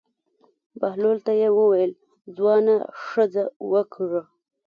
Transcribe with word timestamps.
بهلول 0.79 1.17
ته 1.25 1.31
یې 1.41 1.49
وویل: 1.57 1.91
ځوانه 2.35 2.75
ښځه 3.05 3.43
وکړه. 3.71 4.21